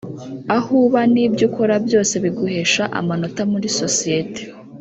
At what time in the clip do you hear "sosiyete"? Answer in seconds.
3.79-4.41